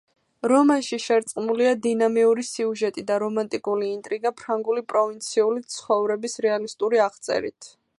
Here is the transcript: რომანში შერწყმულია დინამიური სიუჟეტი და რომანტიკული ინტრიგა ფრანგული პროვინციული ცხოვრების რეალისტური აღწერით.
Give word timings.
რომანში 0.51 0.97
შერწყმულია 1.03 1.73
დინამიური 1.83 2.47
სიუჟეტი 2.47 3.05
და 3.11 3.19
რომანტიკული 3.25 3.93
ინტრიგა 3.99 4.35
ფრანგული 4.43 4.87
პროვინციული 4.95 5.67
ცხოვრების 5.79 6.41
რეალისტური 6.49 7.09
აღწერით. 7.09 7.75